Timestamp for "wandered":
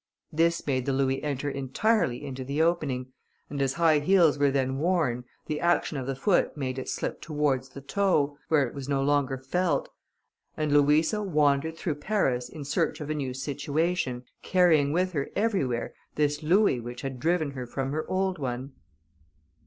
11.21-11.77